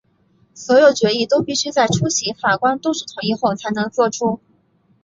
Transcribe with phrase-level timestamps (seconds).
[0.55, 4.39] 所有决议都必须在出席法官多数同意后才能做出。